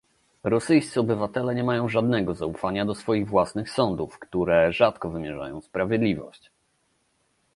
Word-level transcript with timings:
Rosyjscy 0.43 0.99
obywatele 0.99 1.55
nie 1.55 1.63
mają 1.63 1.89
żadnego 1.89 2.35
zaufania 2.35 2.85
do 2.85 2.95
swoich 2.95 3.27
własnych 3.27 3.69
sądów, 3.71 4.19
które 4.19 4.73
rzadko 4.73 5.09
wymierzają 5.11 5.61
sprawiedliwość 5.61 6.51